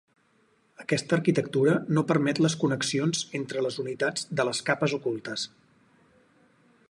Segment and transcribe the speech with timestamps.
[0.83, 5.47] Aquesta arquitectura no permet les connexions entre les unitats de les capes ocultes.